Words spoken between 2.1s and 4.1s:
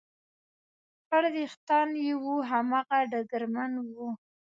و، هماغه ډګرمن و.